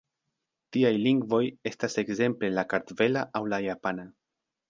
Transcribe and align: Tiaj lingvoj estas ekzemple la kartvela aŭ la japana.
Tiaj 0.75 0.89
lingvoj 1.07 1.41
estas 1.71 1.99
ekzemple 2.03 2.51
la 2.55 2.65
kartvela 2.73 3.23
aŭ 3.41 3.45
la 3.53 3.63
japana. 3.67 4.09